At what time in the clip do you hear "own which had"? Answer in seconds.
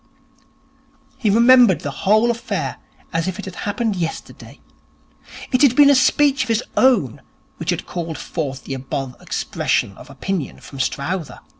6.75-7.85